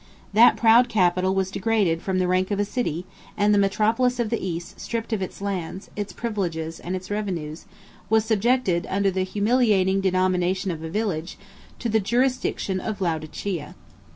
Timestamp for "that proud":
0.33-0.89